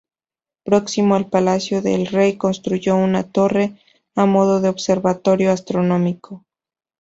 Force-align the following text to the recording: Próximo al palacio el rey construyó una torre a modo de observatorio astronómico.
Próximo 0.63 1.13
al 1.13 1.29
palacio 1.29 1.79
el 1.85 2.07
rey 2.07 2.35
construyó 2.35 2.95
una 2.95 3.21
torre 3.31 3.79
a 4.15 4.25
modo 4.25 4.59
de 4.59 4.67
observatorio 4.67 5.51
astronómico. 5.51 6.43